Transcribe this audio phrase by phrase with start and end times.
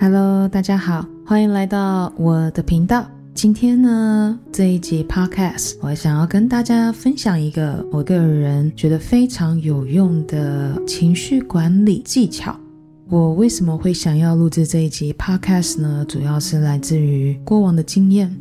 [0.00, 3.06] Hello，大家好，欢迎来到我的频道。
[3.34, 12.58] 今天呢，这一集 Podcast，我想要跟大家分享一个我个人觉得非常有用的情绪管理技巧。
[13.10, 16.02] 我为什么会想要录制这一集 Podcast 呢？
[16.08, 18.34] 主要是来自于过往的经验。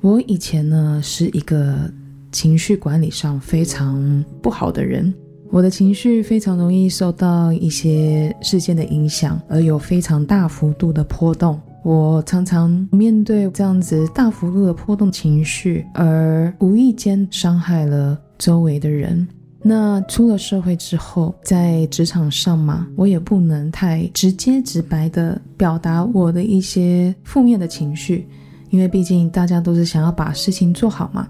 [0.00, 1.90] 我以前呢是一个
[2.30, 5.12] 情绪管理上非常不好的人，
[5.50, 11.60] 我的情绪非常容易受到一些事件的影响，而有非常大幅度的波动。
[11.82, 19.26] 我常常面对这样子大幅度的波动情绪，而无意间伤害了周围的人。
[19.62, 28.26] 那出了社会之后，在职场上嘛，我也不能太直接直白的表达我的一些负面的情绪，
[28.70, 31.28] 因为毕竟大家都是想要把事情做好嘛。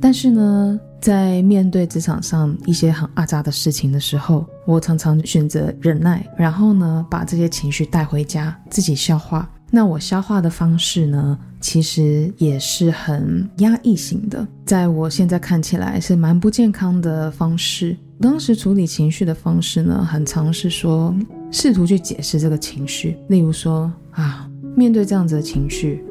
[0.00, 9.50] 但是呢，在面对职场上一些很阿杂的事情的时候，我常常选择忍耐，然后呢，把这些情绪带回家自己消化。
[9.68, 17.96] 那我消化的方式呢，其实也是很压抑型的，在我现在看起来是蛮不健康的方式。
[18.20, 21.12] 当时处理情绪的方式呢，很尝试说，
[21.50, 26.04] 试图去解释这个情绪，例如说啊，面对这样子的情绪，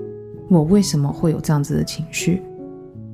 [0.50, 2.42] 我为什么会有这样子的情绪？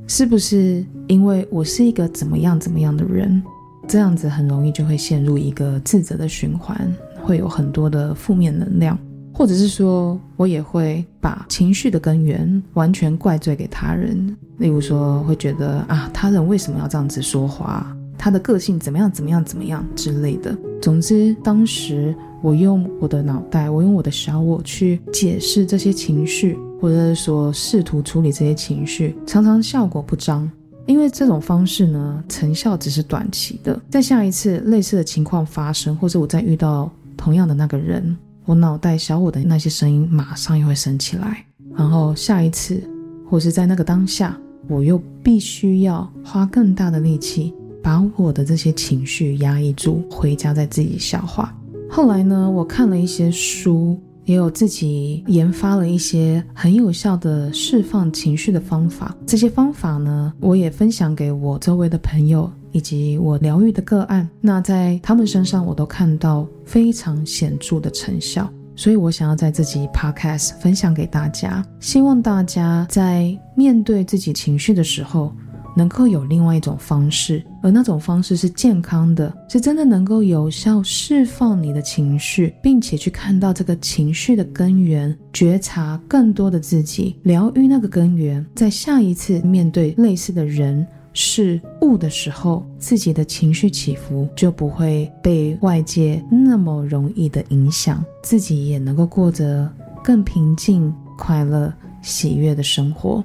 [0.07, 3.43] 是不是因为我是一个怎么样怎么样的人？
[3.87, 6.91] 这样子很容易就会陷入一个自责的循环，
[7.21, 8.97] 会有很多的负面能量。
[9.33, 17.95] 或者是说，我也会把情绪的根源完全怪罪给他人，例如说，会觉得啊，他人为什么要这样子说话？
[18.17, 19.11] 他的个性怎么样？
[19.11, 19.43] 怎么样？
[19.45, 20.57] 怎么样之类的。
[20.81, 30.49] 总之，当时我用我的脑袋，我用我的小我去解释这些情绪，或者是说试图处理这些情绪，常常效果不彰，
[30.85, 33.79] 因为这种方式呢，成效只是短期的。
[33.89, 38.15] 在下一次类似的情况发生，或者我再遇到同样的那个人。
[38.45, 41.43] 我脑袋小我的那些声音马上又会升起来，
[41.75, 42.81] 然后下一次，
[43.29, 44.37] 或是在那个当下，
[44.69, 47.53] 我又必须要花更大的力气
[47.83, 51.53] 把我的这些情绪压抑住，回家再自己消化。
[51.89, 59.15] 后来呢，我看了一些书，也有自己研发了一些很有效的释放情绪的方法。
[59.25, 62.47] 这些方法呢，我也分享给我周围的朋友。
[62.73, 75.33] 以及我疗愈的个案，那在他们身上我都看到非常显著的成效，所以我想要在自己 podcast 分享给大家，希望大家在面对自己情绪的时候，
[75.77, 90.85] 能够有另外一种方式，而那种方式是健康的，是真的能够有效释放你的情绪，并且去看到这个情绪的根源，觉察更多的自己，疗愈那个根源，在下一次面对类似的人。
[91.13, 99.67] 事物的时候，自己的情绪起伏就不会被外界那么容易的影响，自己也能够过着
[100.03, 101.73] 更平静、快乐、
[102.03, 103.23] 喜悦的生活。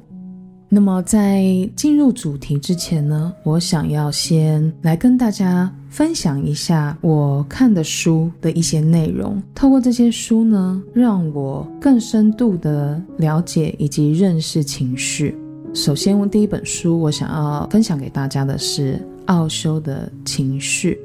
[0.75, 1.44] 那么，在
[1.77, 9.41] 进入主题之前呢，我想要先来跟大家分享一下我看的书的一些内容。
[9.55, 15.37] 透过这些书呢，让我更深度的了解以及认识情绪。
[15.75, 20.99] 首先，第一本书我想要分享给大家的是奥修的情绪。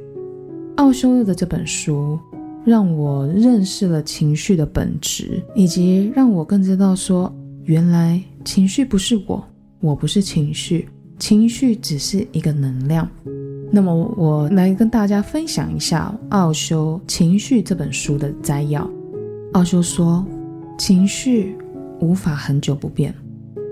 [0.78, 2.18] 奥修的这本书
[2.64, 7.30] 让我认识了情绪的本质，以及让我更知道说，
[7.66, 9.44] 原来情绪不是我，
[9.80, 10.88] 我不是情绪，
[11.20, 13.10] 情绪只是一个能量。
[13.72, 18.90] 那么，我来跟大家分享一下奥修《情绪》这本书的摘要。
[19.54, 20.26] 奥修说，
[20.78, 21.56] 情绪
[22.00, 23.14] 无法很久不变。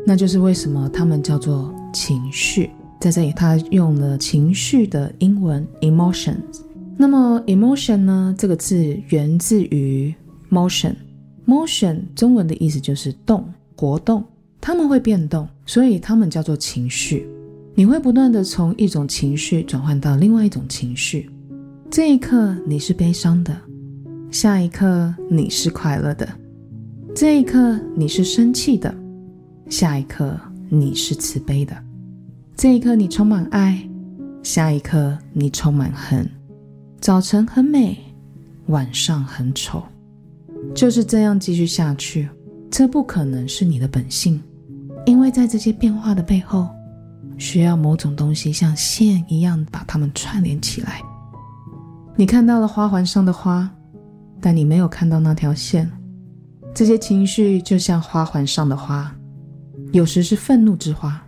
[0.06, 6.62] 那就是为什么他们叫做情绪，在这里他用了情绪的英文 emotions。
[6.98, 8.36] 那么 emotion 呢？
[8.38, 10.14] 这个字源自于
[10.50, 13.46] motion，motion 中文的意思就是动、
[13.76, 14.24] 活动，
[14.62, 17.28] 他们会变动，所以他们叫做情绪。
[17.74, 21.30] 你会不断的从一种情绪转换到另外一种情绪，
[21.92, 23.56] 这一刻你是悲伤的，
[24.32, 26.28] 下一刻你是快乐的，
[27.14, 28.94] 这一刻你是生气的。
[29.70, 31.76] 下一刻你是慈悲的，
[32.56, 33.90] 这一刻你充满爱，
[34.44, 36.30] 下一刻你充满恨。
[37.02, 37.98] 早晨很美，
[38.68, 39.84] 晚上很丑，
[40.74, 42.30] 就是这样继续下去。
[42.70, 44.40] 这不可能是你的本性，
[45.06, 46.68] 因为在这些变化的背后，
[47.38, 51.02] 需要某种东西像线一样把它们串联起来。
[52.16, 53.70] 你看到了花环上的花，
[54.42, 55.90] 但你没有看到那条线。
[56.74, 59.14] 这些情绪就像花环上的花。
[59.92, 61.22] 有时是愤怒之花，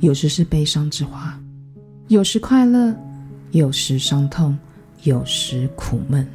[0.00, 1.38] 有时是悲伤之花，
[2.08, 2.94] 有时快乐，
[3.52, 4.58] 有时伤痛，
[5.04, 6.26] 有时苦闷，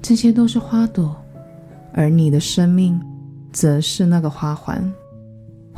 [0.00, 1.14] 这些都是花朵，
[1.92, 2.98] 而你的生命
[3.52, 4.82] 则是那个花环，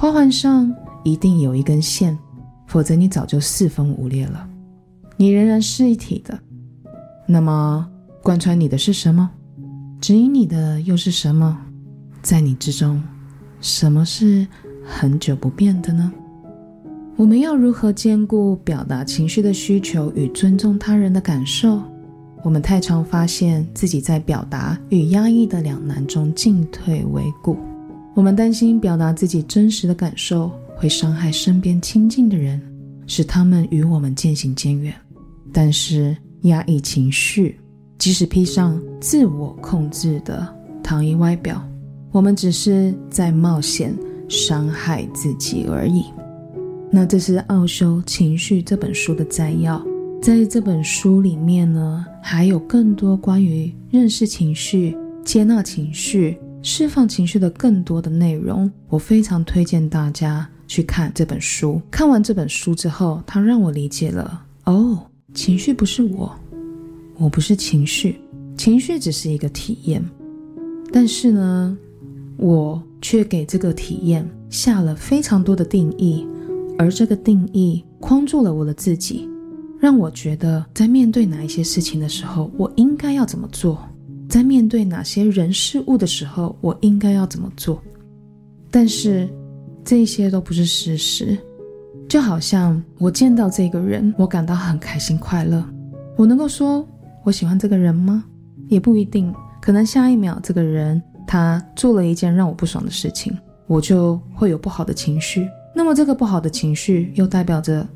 [0.00, 0.74] 花环上
[1.04, 2.18] 一定有一根线，
[2.66, 4.48] 否则你早就四分五裂了。
[5.18, 6.40] 你仍然是一体的，
[7.26, 7.86] 那么
[8.22, 9.28] 贯穿你的是什么？
[10.00, 11.60] 指引你的又是什么？
[12.22, 13.02] 在你之中，
[13.60, 14.46] 什么是
[14.86, 16.10] 很久不变的呢？
[17.16, 21.78] 我们要如何兼顾表达情绪的需求与尊重他人的感受？
[22.42, 27.58] 我们太常发现自己在表达与压抑的两难中进退维谷。
[28.14, 32.60] 我们担心表达自己真实的感受会伤害身边亲近的人，
[33.06, 34.92] 使他们与我们渐行渐远。
[35.52, 37.58] 但是压抑情绪，
[37.98, 40.46] 即使披上自我控制的
[40.82, 41.62] 糖衣外表，
[42.10, 43.96] 我们只是在冒险
[44.28, 46.04] 伤害自己而已。
[46.90, 49.80] 那这是《奥修情绪》这本书的摘要。
[50.20, 58.70] 在这本书里面呢，还有更多关于认识情绪、接纳情绪、释放情绪的更多的内容。
[58.88, 61.80] 我非常推荐大家去看这本书。
[61.90, 64.98] 看完这本书之后，它让我理解了：哦，
[65.34, 66.34] 情绪不是我，
[67.16, 68.20] 我不是情绪，
[68.56, 70.04] 情绪只是一个体验。
[70.92, 71.78] 但是呢，
[72.36, 76.26] 我却给这个体验下了非常多的定义。
[76.78, 79.28] 而这个定义框住了我的自己，
[79.78, 83.76] 让我觉得在面对哪一些事情的时候，我应该要怎么做；
[84.30, 87.82] 在面对哪些人事物的时候，我应该要怎么做。
[88.70, 89.28] 但是
[89.84, 91.36] 这些都不是事实。
[92.08, 95.64] 就好像我见到这个人，我感到很开心快乐，
[96.16, 96.86] 我能够说
[97.24, 98.24] 我喜欢这个人吗？
[98.68, 99.34] 也不一定。
[99.60, 103.36] 可能下一秒这个人他做了一件让我不爽的事情，
[103.66, 105.48] 我就会有不好的情绪。
[105.74, 107.86] 那么，这个不好的情绪又代表着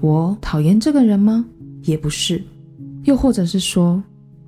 [0.00, 1.44] 我讨厌这个人吗？
[1.82, 2.40] 也不是。
[3.04, 4.00] 又或者是说，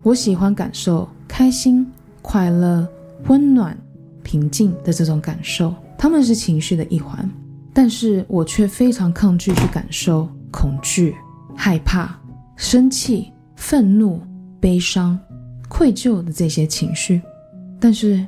[0.02, 1.90] 我喜欢感受开心、
[2.20, 2.86] 快乐、
[3.26, 3.74] 温暖、
[4.22, 7.26] 平静的这种感受，他们是情绪的一环。
[7.72, 11.14] 但是我却非常抗拒去感受恐惧、
[11.56, 12.14] 害怕、
[12.54, 14.20] 生气、愤怒、
[14.60, 15.18] 悲伤、
[15.70, 17.18] 愧疚的这些情绪。
[17.80, 18.22] 但是，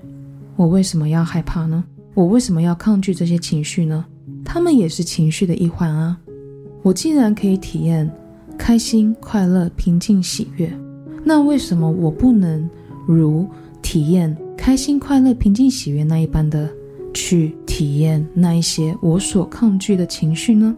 [0.56, 1.84] 我为什么要害怕呢？
[2.14, 4.02] 我为什么要抗拒这些情绪呢？
[4.46, 6.18] 他们也是情绪的一环啊！
[6.82, 8.10] 我既然可以体验
[8.56, 10.72] 开心、快乐、平静、喜悦，
[11.22, 12.66] 那为什么我不能
[13.06, 13.48] 如
[13.82, 16.68] 体验开心、快乐、平静、喜悦那一般的
[17.12, 20.74] 去体验那一些我所抗拒的情绪呢？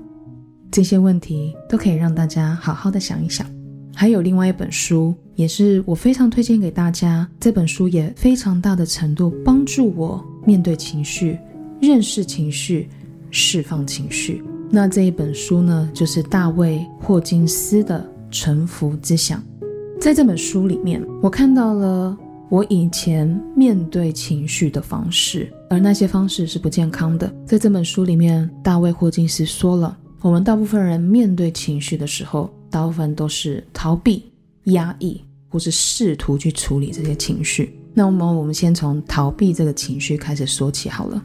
[0.71, 3.47] 这些问题都可以让大家好好的想一想。
[3.95, 7.29] 还有另外一本书，也是我非常推荐给大家。
[7.41, 11.39] 这本书也非常大的程度帮助我面对情绪、
[11.81, 12.89] 认识情绪。
[13.33, 14.43] 释放情绪。
[14.71, 18.01] 那这一本书呢，就是大卫霍金斯的
[18.31, 19.41] 《沉浮之想》。
[19.99, 22.17] 在这本书里面，我看到了
[22.49, 23.27] 我以前
[23.57, 27.33] 面对情绪的方式，而那些方式是不健康的。
[27.45, 34.31] 在这本书里面，大卫霍金斯说了，我们大部分人面对情绪的时候，大部分都是逃避、
[34.65, 37.77] 压抑，或是试图去处理这些情绪。
[37.93, 41.21] 那么，我们先从逃避这个情绪开始说起好了。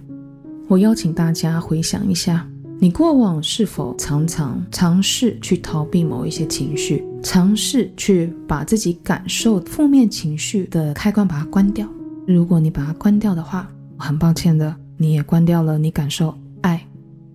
[0.67, 2.49] 我邀请大家回想一下，
[2.83, 11.87] 你过往是否常常尝试去逃避某一些情绪，尝试去把自己感受负面情绪的开关把它关掉？
[12.25, 16.83] 如果你把它关掉的话，很抱歉的，你也关掉了你感受爱、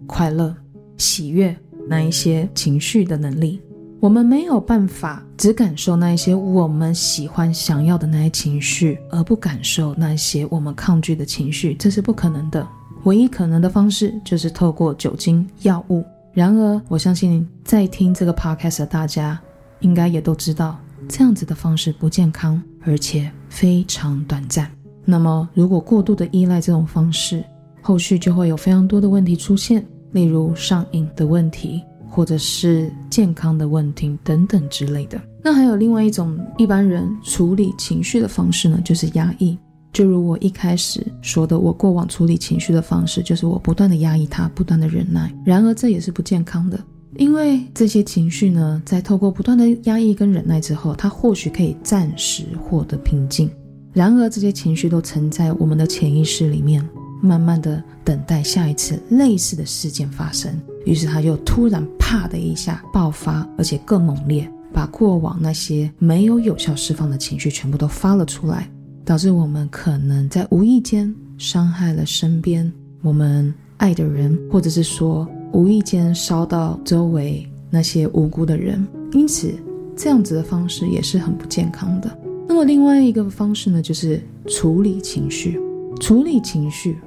[0.08, 0.52] 快乐、
[0.96, 1.56] 喜悦
[1.88, 3.60] 那一些情绪的能力。
[4.00, 12.66] 我们没有办法只感受那一些我们喜欢、想要的那些情绪，而不感受那些我们抗拒的情绪，这是不可能的。
[13.06, 16.04] 唯一可能的方式就是透过酒精药物。
[16.32, 19.40] 然而，我相信在听这个 podcast 的大家，
[19.78, 20.76] 应该也都知道，
[21.08, 24.68] 这样子的方式不健康，而且非常短暂。
[25.04, 27.44] 那么，如果过度的依赖这种方式，
[27.80, 35.16] 后续就会有非常多的问题出现，例如上瘾的问题，或者是健康的问题等等之类的。
[35.44, 39.56] 那还有另外一种一般人处理情绪的方式呢，就是压抑。
[39.96, 45.34] 就如我一开始说的，我过往处理情绪的方式就是我不断的压抑它，不断的忍耐。
[45.42, 46.78] 然而这也是不健康的，
[47.16, 53.50] 因为这些情绪呢，在透过不断的压抑跟忍耐之后，它或许可以暂时获得平静。
[53.94, 56.86] 然而这些情绪都存在我们的潜意识里面，
[57.22, 60.52] 慢慢的等待下一次类似的事件发生。
[60.84, 68.70] 于是它就突然啪的一下爆发，而且更猛烈，把过往那些没有有效释放的情绪全部都发了出来。
[69.06, 72.70] 导致我们可能在无意间伤害了身边
[73.02, 78.84] 我们爱的人，或者是说无意间烧到周围那些无辜的人。
[79.12, 79.54] 因此，
[79.96, 82.18] 这样子的方式也是很不健康的。
[82.48, 85.56] 那么，另外一个方式呢，就是处理情绪。
[86.00, 86.98] 处理情绪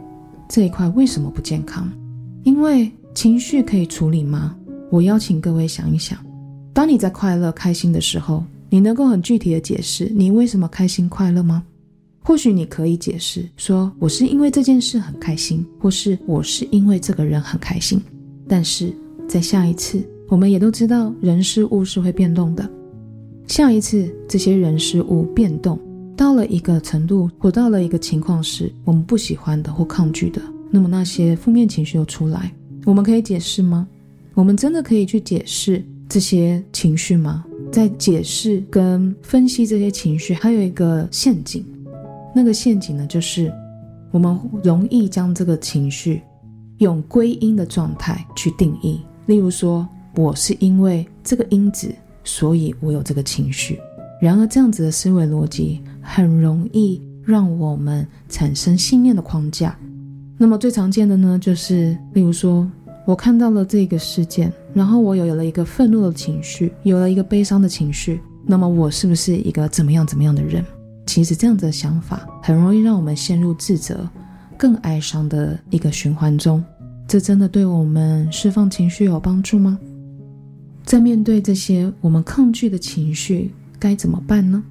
[0.48, 1.92] 这一块为什么不健康？
[2.44, 4.56] 因为情绪可以处理吗？
[4.90, 6.18] 我邀请各位想一想，
[6.72, 11.62] 当你在快乐、开心的时候，你能够很具体的解释你为什么开心、快乐吗？
[12.30, 18.00] 或许你可以解释说，我是因为这件事很开心，或是我是因为这个人很开心。
[18.48, 18.94] 但是
[19.28, 22.70] 在下一次，我们也都知道人事物是会变动的。
[23.48, 25.80] 下一次这些人事物变动
[26.16, 32.54] 到了一个程度，或到了一个情况是我们不喜欢的或抗拒的，那么那些负面情绪又出来，
[32.86, 33.88] 我们可以解释吗？
[34.36, 37.44] 我们真的可以去解释这些情绪吗？
[37.72, 41.66] 在解释跟分析这些情绪，还有一个陷阱。
[42.34, 43.52] 那个陷阱呢，就是
[44.12, 46.22] 我们容易将这个情绪
[46.78, 49.02] 用归因的状态去定义。
[49.26, 51.94] 例如说，我是因为这个因子，
[52.24, 53.80] 所以我有这个情绪。
[54.22, 59.78] 然而，这样子的思维逻辑很容易让我们产生信念的框架。
[60.38, 62.70] 那么最常见的呢，就是例如说，
[63.06, 70.64] 我看到了这个事件，然后我有了一个愤怒的情绪，有了一个悲伤的情绪，那么我是不是一个怎么样怎么样的人？
[71.10, 74.08] 其实这样子的想法很容易让我们陷入自责、
[74.56, 76.64] 更哀伤的一个循环中。
[77.08, 79.80] 这真的对我们释放情绪有帮助吗？
[80.86, 84.64] 在面对这些我们抗拒的情绪，该怎么办呢？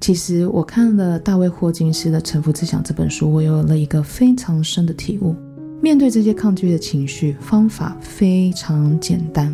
[0.00, 5.34] 其实我看了大卫霍金斯的《沉浮自想》这本书，我有了一个非常深的体悟。
[5.80, 9.52] 面对这些抗拒的情绪，方法非常简单，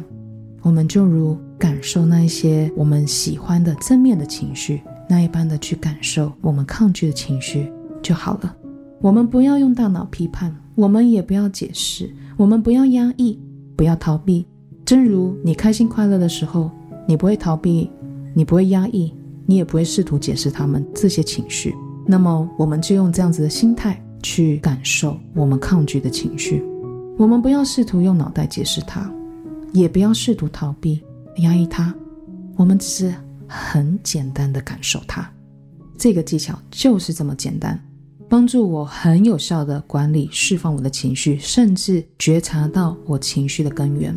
[0.60, 4.82] 我们就如感受那些我们喜欢的正面的情绪。
[5.08, 7.72] 那一般的去感受我们抗拒的情绪
[8.02, 8.54] 就好了。
[9.00, 13.38] 我们不要用大脑批判，我们也不要解释，我们不要压抑，
[13.76, 14.44] 不要逃避。
[14.84, 16.70] 正如你开心快乐的时候，
[17.06, 17.90] 你不会逃避，
[18.34, 19.14] 你不会压抑，
[19.46, 21.74] 你也不会试图解释他们这些情绪。
[22.06, 26.62] 那么，我们就用这样子的心态去感受我们抗拒的情绪。
[27.16, 29.10] 我们不要试图用脑袋解释它，
[29.72, 31.00] 也不要试图逃避、
[31.38, 31.94] 压抑它。
[32.56, 33.14] 我们只是。
[33.48, 35.28] 很简单的感受它，
[35.96, 37.82] 这个技巧就是这么简单，
[38.28, 44.14] 帮助我很有效的管理、释放我的情绪，甚至觉察到我情绪的根源。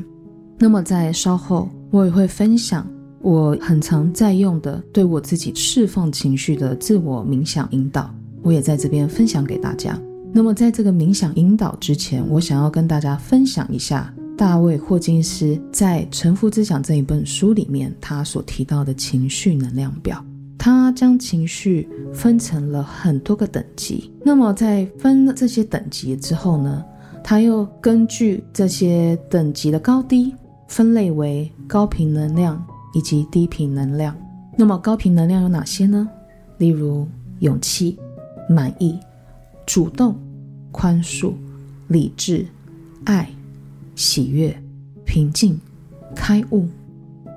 [0.59, 2.85] 那么在稍后，我也会分享
[3.21, 9.99] 我很常在用的对我自己释放情绪的自我冥想引导，我也在这边分享给大家。
[10.33, 14.13] 那么在这个冥想引导之前，我想要跟大家分享一下。
[14.41, 20.25] 大卫霍金斯在《沉浮之想》这一本书里面，他所提到的情绪能量表，
[20.57, 24.11] 他将情绪分成了很多个等级。
[24.23, 26.83] 那么在分这些等级之后呢，
[27.23, 30.33] 他又根据这些等级的高低，
[30.67, 34.17] 分类为高频能量以及低频能量。
[34.57, 36.09] 那么高频能量有哪些呢？
[36.57, 37.07] 例如
[37.41, 37.95] 勇气、
[38.49, 38.97] 满意、
[39.67, 40.15] 主动、
[40.71, 41.31] 宽恕、
[41.89, 42.43] 理智、
[43.03, 43.29] 爱。
[44.01, 44.51] 喜悦、
[45.05, 45.55] 平静、
[46.15, 46.67] 开悟。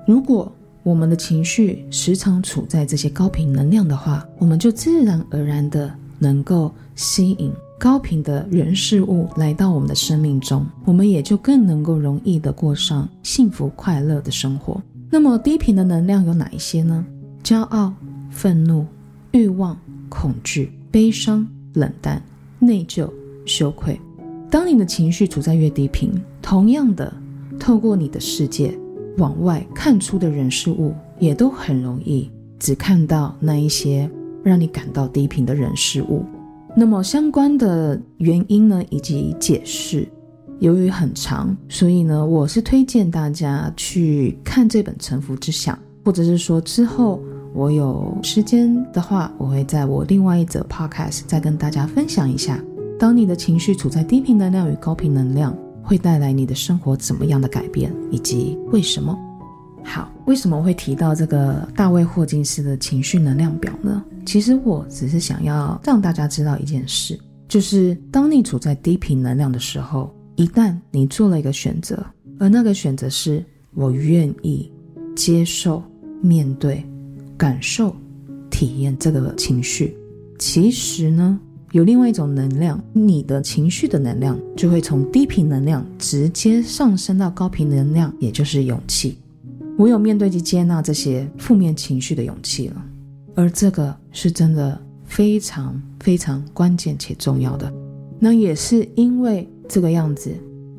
[0.07, 14.81] 如果我们的情绪时常处在这些高频能量的话，我们就自然而然的能够吸引高频的人事物来到我们的生命中，我们也就更能够容易的过上幸福快乐的生活。
[15.11, 17.05] 那么低频的能量有哪一些呢？
[17.43, 17.93] 骄傲、
[18.31, 18.87] 愤怒、
[19.33, 19.77] 欲望、
[20.09, 22.19] 恐惧、悲伤、冷淡、
[22.57, 23.07] 内疚、
[23.45, 23.99] 羞愧。
[24.55, 27.13] 当你的情绪处在越低频，同样的，
[27.59, 28.73] 透过你的世界
[29.17, 34.09] 往外看出的人事物，也都很容易只看到那一些
[34.45, 36.23] 让你感到低频的人事物。
[36.73, 40.07] 那么相关的原因呢，以及解释，
[40.59, 47.21] 由于很长，所以呢，我是推荐大家去看这本《沉浮之想》，或者是说之后
[47.53, 52.57] 我有时间的话，我会在我另外一则 podcast 再跟大家分享一下。
[52.97, 59.17] 当你的情绪处在低频能量与高频能量，会带来你的生活怎么样的改变，以及为什么？
[59.83, 64.03] 好，为什么会提到这个大卫霍金斯的情绪能量表呢？
[64.25, 72.03] 其实我只是想要让大家知道一件事，就是当你处在低频能量的时候，一旦你做了一个选择，
[72.39, 74.71] 而那个选择是我愿意
[75.15, 75.83] 接受、
[76.21, 76.83] 面对、
[77.37, 77.95] 感受、
[78.49, 79.95] 体验这个情绪，
[80.39, 81.39] 其实呢？
[81.75, 89.17] 有另外一种能量，你的情绪的能量就会从低频能量直接上升到高频能量，也就是勇气。
[89.77, 92.85] 我有面对及接纳这些负面情绪的勇气了，
[93.35, 97.69] 而这个是真的非常非常关键且重要的。
[98.19, 100.31] 那也是因为这个样子，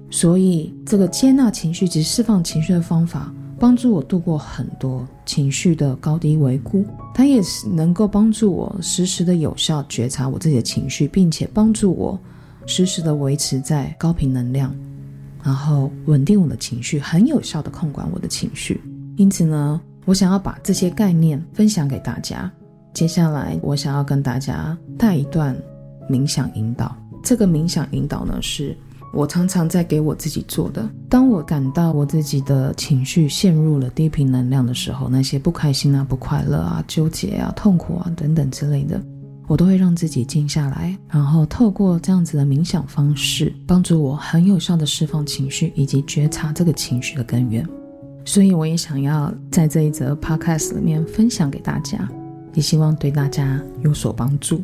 [0.09, 6.85] 所以这个接纳情绪及释放情绪的方法，帮助我度过很多情绪的高低维谷，
[7.15, 12.19] 它也是能够帮助我实时的有效觉察我自己的情绪，并且帮助我
[12.67, 14.75] 实时的维持在高频能量，
[15.43, 18.81] 然后稳定我的情绪，很有效的控管我的情绪。
[19.17, 22.51] 因此呢，我想要把这些概念分享给大家。
[22.93, 25.57] 接下来，我想要跟大家带一段
[26.11, 26.95] 冥想引导。
[27.23, 28.77] 这个冥想引导呢，是。
[29.17, 30.87] 我常常在给我自己做的。
[31.09, 39.01] 当我感到我自己的情绪陷入了低频能量的时候，那些不开心啊、不快乐啊、纠结啊、痛苦啊等等之类的，
[39.47, 47.67] 我都会让自己静下来，然后透过这样子的冥想方式，帮助我很有效的释放情绪以及觉察这个情绪的根源。
[48.27, 52.07] 所以我也想要在这一则 podcast 里面分享给大家，
[52.53, 54.63] 也希望对大家有所帮助。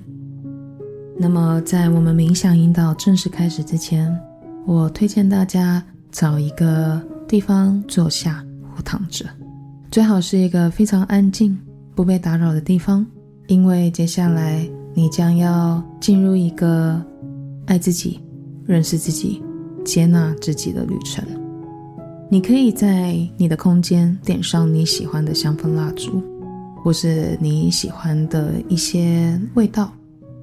[1.19, 4.15] 那么在我们冥想引导正式开始之前，
[4.65, 9.27] 我推荐大家找一个地方坐下或躺着，
[9.91, 11.59] 最好是一个非常安静、
[11.95, 13.05] 不被打扰的地方，
[13.49, 14.65] 因为接下来
[14.95, 17.03] 你将要进入一个
[17.67, 18.21] 爱自己、
[18.65, 19.43] 认识自己、
[19.85, 21.25] 接纳自己的旅程。
[22.31, 26.23] 你可以在你的空间点上你喜欢的香氛蜡烛，
[26.83, 29.93] 或是你喜欢的一些味道，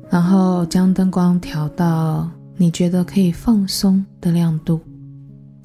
[0.10, 2.30] 然后将灯光调到。
[2.62, 4.82] 你觉得可以放松的亮度，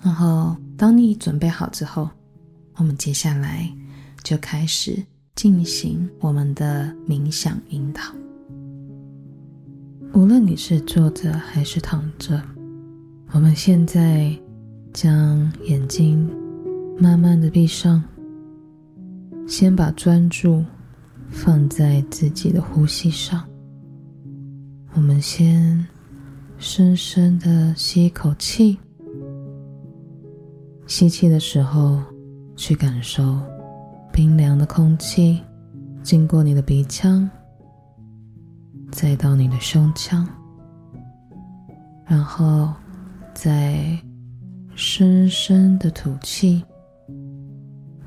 [0.00, 2.08] 然后当你准备好之后，
[2.76, 3.68] 我们接下来
[4.22, 8.00] 就开始进行我们的冥想引导。
[10.12, 12.40] 无论你是坐着还是躺着，
[13.32, 14.32] 我们现在
[14.92, 16.30] 将眼睛
[16.96, 18.00] 慢慢的闭上，
[19.48, 20.64] 先把专注
[21.28, 23.44] 放在自己的呼吸上。
[24.92, 25.84] 我们先。
[26.66, 28.78] 深深的吸一口气，
[30.86, 32.00] 吸气的时候，
[32.56, 33.38] 去感受
[34.10, 35.42] 冰凉的空气
[36.02, 37.30] 经过你的鼻腔，
[38.90, 40.26] 再到你的胸腔，
[42.06, 42.72] 然后
[43.34, 43.86] 再
[44.74, 46.64] 深深的吐气。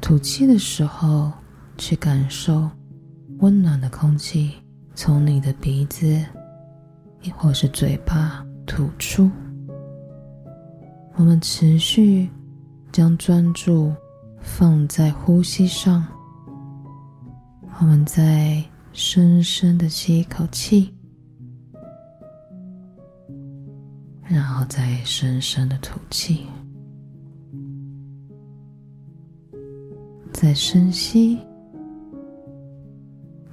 [0.02, 1.32] 吐气的时候，
[1.78, 2.68] 去感受
[3.38, 4.52] 温暖的空气
[4.96, 6.26] 从你的鼻子。
[7.24, 9.32] 亦或是嘴巴吐出，
[11.16, 12.30] 我们持续
[12.92, 13.92] 将专注
[14.40, 16.06] 放在呼吸上。
[17.80, 20.94] 我们再深深的吸一口气，
[24.24, 26.46] 然后再深深的吐气，
[30.34, 31.40] 再深吸，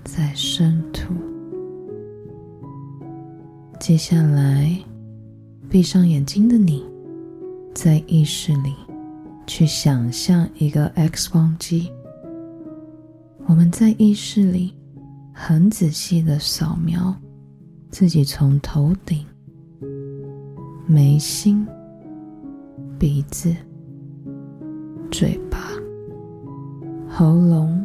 [0.04, 1.14] 再深吐。
[3.78, 4.74] 接下来，
[5.74, 6.84] 闭上眼睛的你，
[7.74, 8.72] 在意识里
[9.44, 11.90] 去想象一个 X 光机。
[13.46, 14.72] 我们在意识里
[15.32, 17.12] 很仔细的扫描
[17.90, 19.26] 自己从头顶、
[20.86, 21.66] 眉心、
[22.96, 23.52] 鼻子、
[25.10, 25.58] 嘴巴、
[27.08, 27.84] 喉咙、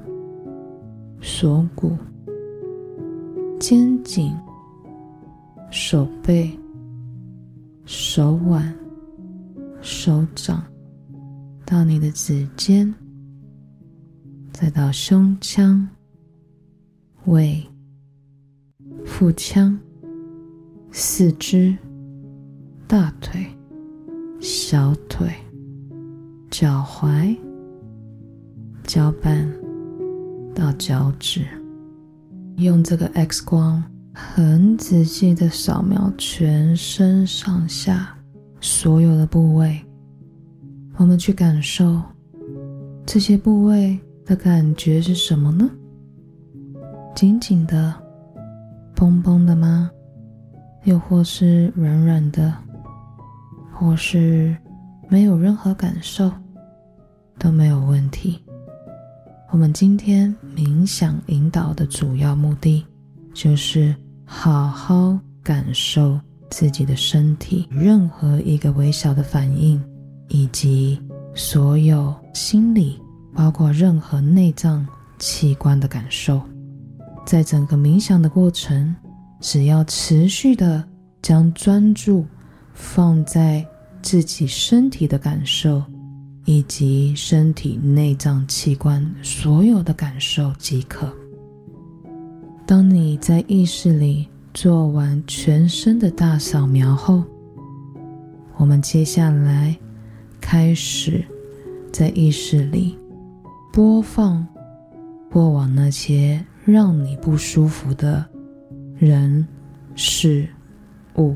[1.19, 1.97] 锁骨、
[3.59, 4.31] 肩颈。
[5.71, 6.51] 手背、
[7.91, 8.71] 手腕、
[9.81, 10.63] 手掌，
[11.65, 12.93] 到你的指尖，
[14.53, 15.89] 再到胸腔、
[17.25, 17.65] 胃、
[19.03, 19.75] 腹腔、
[20.91, 21.75] 四肢、
[22.87, 23.43] 大腿、
[24.39, 25.27] 小腿、
[26.51, 27.35] 脚踝、
[28.83, 29.51] 脚板
[30.53, 31.43] 到脚趾，
[32.57, 33.83] 用这个 X 光。
[34.13, 38.17] 很仔细的扫描全身上下
[38.59, 39.79] 所有的部位，
[40.97, 42.01] 我们去感受
[43.05, 45.69] 这些部位的感觉是什么呢？
[47.15, 47.93] 紧紧的、
[48.95, 49.89] 绷绷的吗？
[50.83, 52.53] 又或是软软的，
[53.73, 54.55] 或是
[55.07, 56.31] 没有任何感受
[57.37, 58.41] 都没有问题。
[59.51, 62.85] 我们今天冥想引导的主要目的
[63.39, 63.95] 就是。
[64.31, 66.19] 好好感受
[66.51, 69.83] 自己的身体，任何一个微小的反应，
[70.27, 71.01] 以及
[71.33, 73.01] 所有心理，
[73.33, 74.85] 包括任何内脏
[75.17, 76.39] 器官的感受。
[77.25, 78.95] 在整个冥想的过程，
[79.41, 80.87] 只要持续的
[81.23, 82.23] 将专注
[82.75, 83.65] 放在
[84.03, 85.83] 自己身体的感受，
[86.45, 91.11] 以及身体内脏器官所有的感受即可。
[92.69, 97.23] 当你在意识里做完全身的大扫描后，
[98.57, 99.75] 我们接下来
[100.39, 101.25] 开始
[101.91, 102.95] 在意识里
[103.73, 104.45] 播放
[105.31, 108.23] 过往那些让你不舒服的
[108.99, 109.47] 人
[109.95, 110.47] 事
[111.17, 111.35] 物。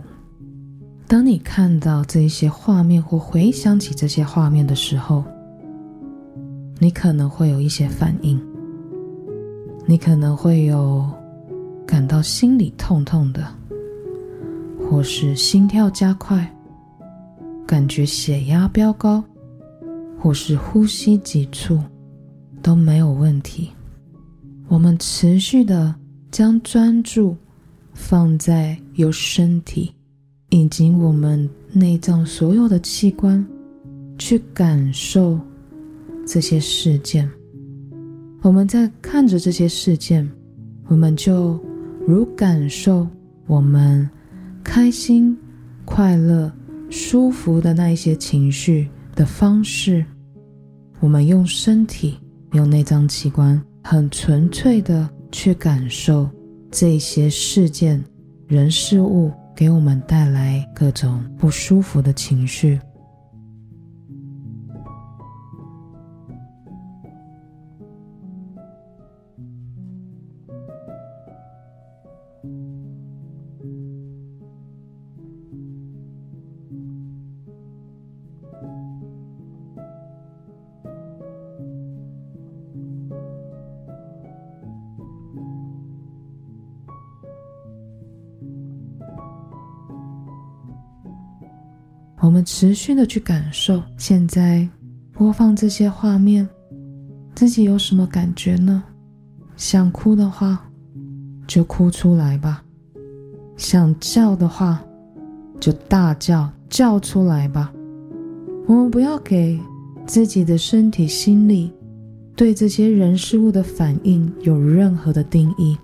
[1.08, 5.24] 当你看到这些画面或回想起这些画面的时候，
[6.78, 8.40] 你可能会有一些反应，
[9.88, 11.10] 你可能会有
[11.86, 13.46] 感到心里痛痛的，
[14.80, 16.54] 或是心跳加快，
[17.66, 19.24] 感觉血压飙高，
[20.20, 21.80] 或是呼吸急促，
[22.62, 23.72] 都没有问题。
[24.68, 25.94] 我们持续的
[26.32, 27.36] 将专注
[27.94, 29.94] 放在由身体。
[30.50, 33.44] 以及我们内脏所有的器官，
[34.20, 35.40] 去感受
[36.28, 37.28] 这些事件。
[38.44, 40.30] 我们在看着这些事件，
[40.86, 41.60] 我们就
[42.08, 43.08] 如感受
[43.48, 44.10] 我们
[44.64, 45.38] 开心、
[45.86, 46.52] 快乐、
[46.90, 50.06] 舒服的那一些情绪的方式。
[51.00, 52.20] 我们用身体、
[52.52, 56.30] 用内脏器官，很纯粹的去感受
[56.72, 58.04] 这些事件、
[58.48, 59.32] 人、事物。
[59.56, 62.80] 给我们带来各种不舒服的情绪。
[92.24, 94.66] 我们持续的去感受，现在
[95.12, 96.48] 播放这些画面，
[97.36, 98.82] 自己有什么感觉呢？
[99.58, 100.66] 想哭的话，
[101.46, 102.64] 就哭出来吧；
[103.58, 104.82] 想叫的话，
[105.60, 107.74] 就大叫叫出来吧。
[108.68, 109.60] 我们不要给
[110.06, 111.74] 自己的身体、心理
[112.38, 115.78] 对这些人事物的反应有任何的定义，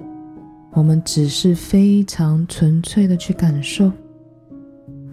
[0.72, 3.92] 我们只是非常纯粹的去感受。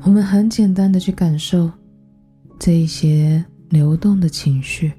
[0.07, 1.69] 我们很简单的去感受
[2.61, 4.93] 这一些流动的情绪，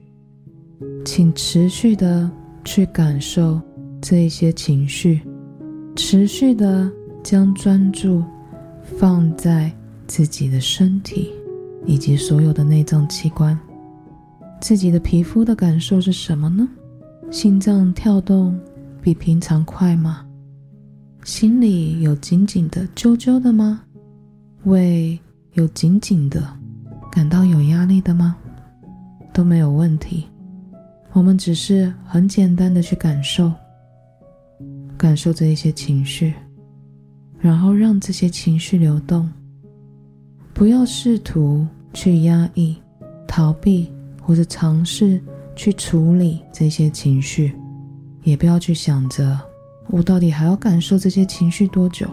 [1.05, 2.29] 请持续的
[2.65, 3.61] 去感受
[4.01, 5.21] 这一些情绪，
[5.95, 6.91] 持续的
[7.23, 8.21] 将专注
[8.83, 9.71] 放在
[10.07, 11.31] 自己的身体
[11.85, 13.57] 以及所有的内脏器官。
[14.59, 16.67] 自己的皮肤的感受是什么呢？
[17.31, 18.59] 心脏跳动
[19.01, 20.25] 比平常快吗？
[21.23, 23.83] 心里有紧紧的揪揪的吗？
[24.67, 25.17] 胃
[25.53, 26.45] 有紧紧的，
[27.09, 28.35] 感到有压力的吗？
[29.33, 30.27] 都没有问题。
[31.13, 33.49] 我们只是很简单的去感受，
[34.97, 36.33] 感受这一些情绪，
[37.39, 39.31] 然后让这些情绪流动。
[40.53, 42.75] 不要试图去压抑、
[43.25, 43.89] 逃避
[44.21, 45.21] 或者尝试
[45.55, 47.53] 去处理这些情绪，
[48.23, 49.39] 也不要去想着
[49.87, 52.05] 我到底还要感受这些情绪多久，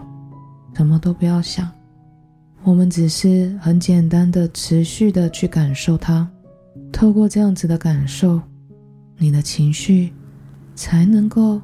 [0.73, 1.69] 什么都不要想。
[2.65, 6.27] 我们只是很简单的、持续的去感受它，
[6.91, 8.41] 透过这样子的感受，
[9.19, 10.11] 你的情绪
[10.73, 11.61] 才能够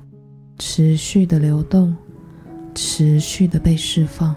[0.59, 1.95] 持续的流动，
[2.75, 4.35] 持续的被释放。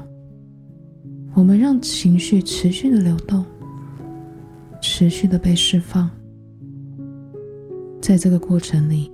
[1.35, 3.45] 我们让情绪持续的流动，
[4.81, 6.11] 持续的被释放。
[8.01, 9.13] 在这个过程里，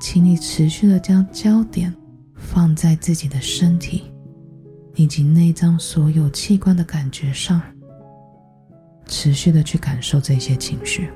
[0.00, 1.94] 请你持续的将焦点
[2.34, 4.04] 放在自己的身体。
[4.96, 7.60] 以及内脏所有器官的感觉上，
[9.06, 11.10] 持续的去感受这些情绪。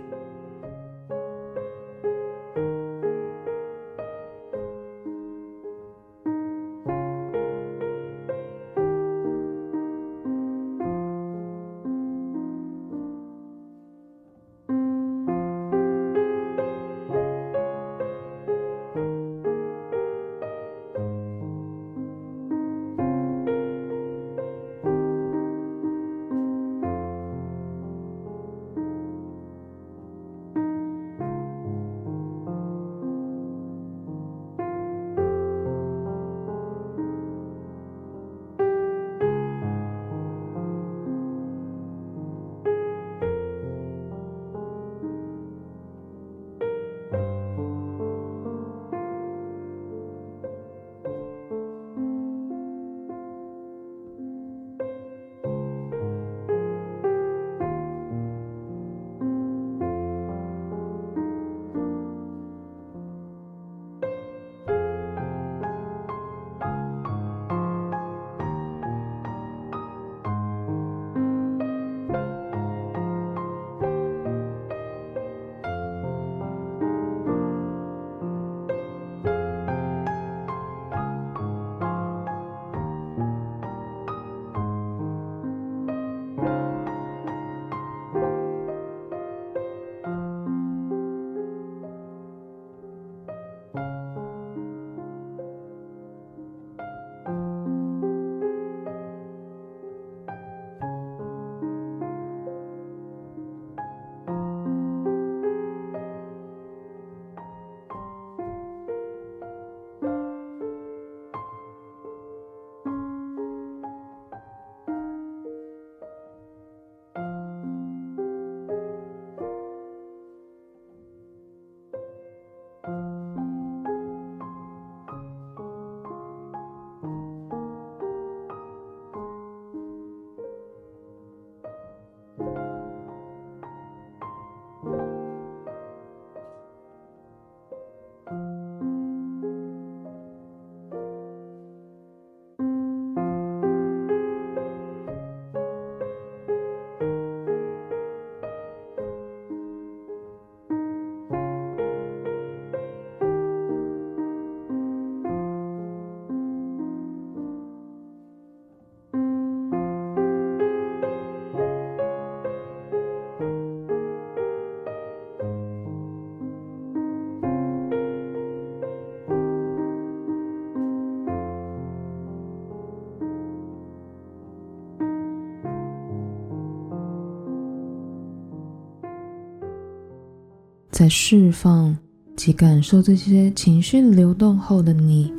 [181.00, 181.96] 在释放
[182.36, 185.32] 及感受这些情绪流动后的你，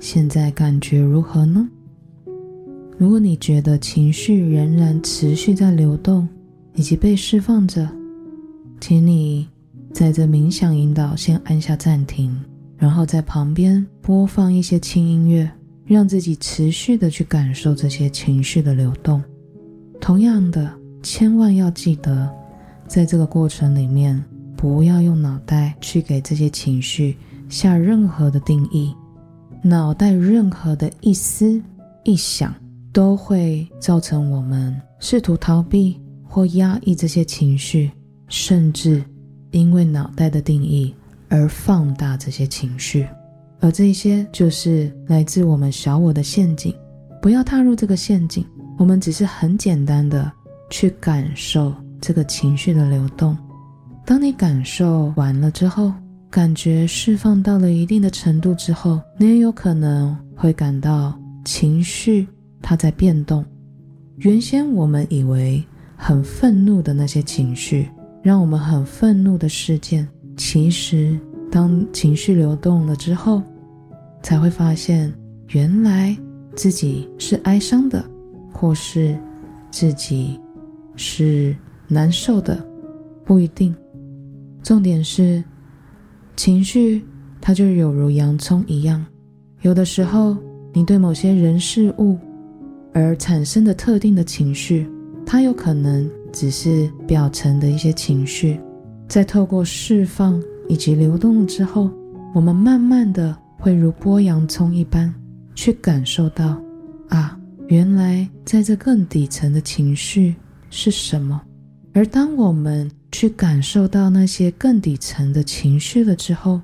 [0.00, 1.68] 现在感觉如何呢？
[2.98, 6.28] 如果你觉得情绪仍然持续在流动
[6.74, 7.88] 以及被释放着，
[8.80, 9.48] 请你
[9.92, 12.36] 在这冥想引导先按下暂停，
[12.76, 15.48] 然后在旁边播放一些轻音乐，
[15.84, 19.22] 让自己持续的去感受这些情绪的流动。
[20.00, 20.68] 同样的，
[21.00, 22.28] 千万要记得，
[22.88, 24.20] 在这个过程里面，
[24.56, 27.16] 不要用脑袋去给这些情绪
[27.48, 28.94] 下任何的定义，
[29.62, 31.62] 脑袋任何的一思
[32.04, 32.54] 一想。
[32.92, 37.90] 都会造成我们试图逃避或压抑这些情绪，
[38.26, 39.04] 甚至
[39.50, 40.94] 因为脑袋的定义
[41.28, 43.06] 而放大这些情绪，
[43.60, 46.74] 而这些就是来自我们小我的陷阱。
[47.20, 48.42] 不要踏入这个陷阱，
[48.78, 50.32] 我们只是很简单的
[50.70, 53.36] 去感受这个情绪的流动。
[54.06, 55.92] 当你感受完了之后，
[56.30, 61.12] 感觉释放到了一定的程度之后，你也有可能会感到
[61.44, 62.24] 情绪。
[62.62, 63.44] 它在变动。
[64.18, 65.62] 原先我们以为
[65.96, 67.88] 很愤怒的那些情绪，
[68.22, 71.18] 让我们很愤怒的事件，其实
[71.50, 73.42] 当情绪流动了之后，
[74.22, 75.12] 才会发现
[75.48, 76.16] 原来
[76.54, 78.04] 自己是哀伤的，
[78.52, 79.18] 或是
[79.70, 80.40] 自己
[80.94, 81.54] 是
[81.88, 82.64] 难受的，
[83.24, 83.74] 不一定。
[84.66, 85.44] 重点是
[86.34, 87.04] 情绪，
[87.40, 89.06] 它就有如洋葱一样，
[89.62, 90.36] 有的时候
[90.72, 92.18] 你对某些人事物。
[92.92, 94.90] 而产生的特定的情绪，
[95.24, 98.58] 它有可能只是表层的一些情绪，
[99.06, 101.88] 在透过释放以及流动之后，
[102.34, 105.14] 我们慢慢的会如剥洋葱一般
[105.54, 106.60] 去感受到，
[107.10, 110.34] 啊，原来在这更底层的情绪
[110.70, 111.40] 是什么。
[111.92, 116.60] 而当我们去感受到那些更底层的情绪了之后，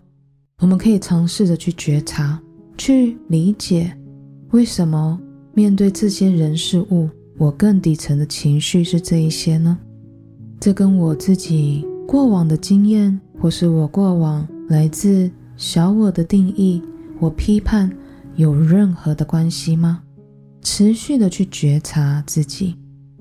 [0.58, 2.40] 我们可以尝试着去觉察，
[2.76, 3.96] 去理解
[4.50, 5.20] 为什么。
[5.54, 9.78] 面对这些人事物，我更底层的情绪是这一些呢？
[10.58, 16.82] 这跟我自己过往的经验，或是我过往来自小我的定义，
[17.20, 17.94] 我批判
[18.36, 20.02] 有任何的关系吗？
[20.62, 22.74] 持续的去觉察自己，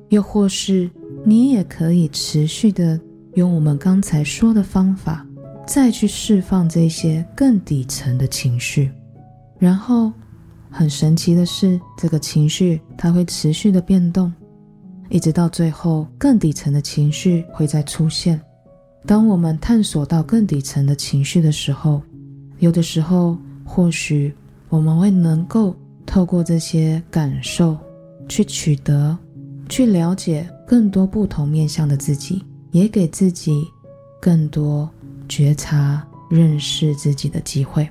[0.08, 0.90] 又或是
[1.26, 2.98] 你也可以持续的
[3.36, 5.26] 用我们刚才说的方法，
[5.66, 8.92] 再去释放这些更底层的情绪，
[9.60, 10.12] 然后。
[10.74, 14.32] 很神奇的是，这个情绪它会持续的变动，
[15.10, 18.40] 一直到最后更底层的情绪会再出现。
[19.06, 22.02] 当我们探索到更底层的情绪的时候，
[22.60, 24.34] 有的时候或许
[24.70, 27.78] 我们会能够透过这些感受
[28.30, 29.18] 去取得、
[29.68, 33.68] 去了解更多不同面向的自己，也给自己
[34.20, 34.90] 更多
[35.28, 37.88] 觉察、认识自己的机会。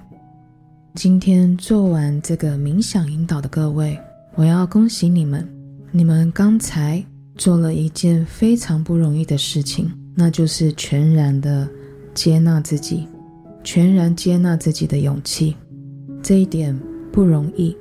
[0.94, 3.98] 今天做完这个冥想引导的各位，
[4.34, 5.48] 我要恭喜你们，
[5.92, 7.04] 你们刚才
[7.36, 11.68] 做了一件非常不容易的事情，那就是全然的
[12.12, 13.06] 接纳自己，
[13.62, 15.54] 全然接纳自己的勇气。
[16.22, 16.78] 这一点
[17.12, 17.76] 不容易，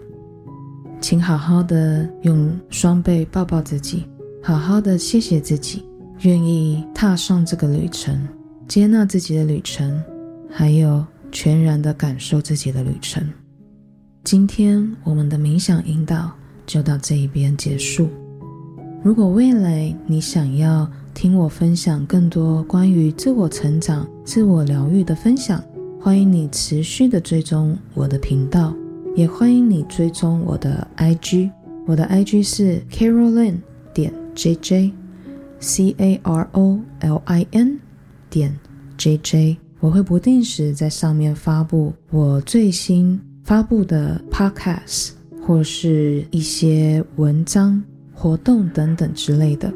[1.01, 4.05] 请好好的用双臂抱抱自己，
[4.43, 5.83] 好好的谢谢自己，
[6.21, 8.27] 愿意踏上这个旅程，
[8.67, 10.03] 接纳自己的旅程，
[10.49, 11.05] 还有。
[11.31, 13.23] 全然的感受自己的旅程。
[14.23, 16.31] 今天我们的冥想引导
[16.65, 18.09] 就到这一边结束。
[19.03, 25.63] 如果未来你想要听我分享更多关于自我成长、自我疗愈的分享，
[26.01, 28.73] 欢迎你持续的追踪我的频道，
[29.15, 31.51] 也欢迎你追踪我的 IG。
[31.85, 33.57] 我的 IG 是 Carolyn
[33.93, 34.91] 点 J J
[35.59, 36.81] Carolin.
[38.29, 38.59] 点
[38.97, 39.57] JJ。
[39.79, 47.81] 我会不定时在上面发布我最新发布的 podcast，或是一些文章、
[48.13, 49.73] 活动等等之类的。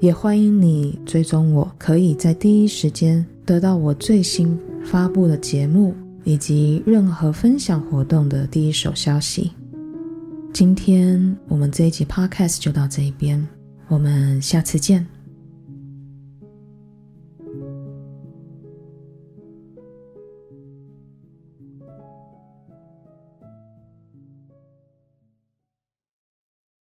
[0.00, 9.52] 也欢迎你追踪我，可以在第一时间得到我最新发布的节目以及任何分享活动的第一手消息。
[10.52, 13.48] 今天我们这一集 podcast 就到这一边，
[13.88, 15.15] 我们下次见。